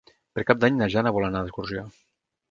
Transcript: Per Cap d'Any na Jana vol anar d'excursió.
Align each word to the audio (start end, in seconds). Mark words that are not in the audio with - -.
Per 0.37 0.43
Cap 0.51 0.61
d'Any 0.61 0.79
na 0.79 0.87
Jana 0.93 1.11
vol 1.17 1.27
anar 1.27 1.41
d'excursió. 1.43 1.85